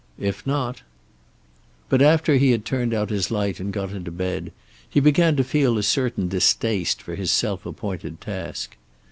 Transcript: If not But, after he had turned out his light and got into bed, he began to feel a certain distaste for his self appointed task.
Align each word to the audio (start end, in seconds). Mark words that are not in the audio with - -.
If 0.17 0.47
not 0.47 0.81
But, 1.87 2.01
after 2.01 2.35
he 2.37 2.49
had 2.53 2.65
turned 2.65 2.91
out 2.91 3.11
his 3.11 3.29
light 3.29 3.59
and 3.59 3.71
got 3.71 3.91
into 3.91 4.09
bed, 4.09 4.51
he 4.89 4.99
began 4.99 5.35
to 5.35 5.43
feel 5.43 5.77
a 5.77 5.83
certain 5.83 6.27
distaste 6.27 7.03
for 7.03 7.13
his 7.13 7.29
self 7.29 7.67
appointed 7.67 8.19
task. 8.19 8.77